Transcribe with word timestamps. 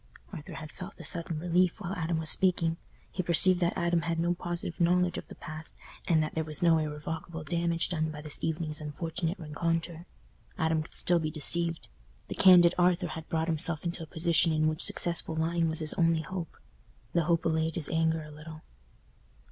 Arthur 0.33 0.55
had 0.55 0.71
felt 0.71 0.99
a 0.99 1.03
sudden 1.03 1.37
relief 1.37 1.79
while 1.79 1.93
Adam 1.93 2.17
was 2.17 2.31
speaking; 2.31 2.77
he 3.11 3.21
perceived 3.21 3.59
that 3.59 3.77
Adam 3.77 4.01
had 4.01 4.17
no 4.19 4.33
positive 4.33 4.81
knowledge 4.81 5.15
of 5.19 5.27
the 5.27 5.35
past, 5.35 5.77
and 6.07 6.23
that 6.23 6.33
there 6.33 6.43
was 6.43 6.63
no 6.63 6.79
irrevocable 6.79 7.43
damage 7.43 7.87
done 7.89 8.09
by 8.09 8.19
this 8.19 8.43
evening's 8.43 8.81
unfortunate 8.81 9.37
rencontre. 9.37 10.07
Adam 10.57 10.81
could 10.81 10.95
still 10.95 11.19
be 11.19 11.29
deceived. 11.29 11.87
The 12.29 12.33
candid 12.33 12.73
Arthur 12.79 13.09
had 13.09 13.29
brought 13.29 13.47
himself 13.47 13.85
into 13.85 14.01
a 14.01 14.07
position 14.07 14.51
in 14.51 14.67
which 14.67 14.81
successful 14.81 15.35
lying 15.35 15.69
was 15.69 15.81
his 15.81 15.93
only 15.93 16.21
hope. 16.21 16.57
The 17.13 17.25
hope 17.25 17.45
allayed 17.45 17.75
his 17.75 17.89
anger 17.89 18.23
a 18.23 18.31
little. 18.31 18.63